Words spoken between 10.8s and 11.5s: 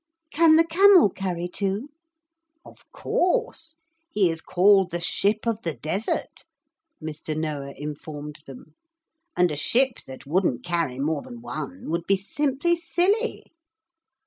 more than